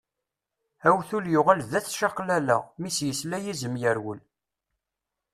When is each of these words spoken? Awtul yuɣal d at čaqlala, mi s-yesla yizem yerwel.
Awtul 0.89 1.25
yuɣal 1.31 1.61
d 1.71 1.73
at 1.79 1.87
čaqlala, 1.97 2.57
mi 2.79 2.89
s-yesla 2.95 3.37
yizem 3.43 3.75
yerwel. 3.81 4.19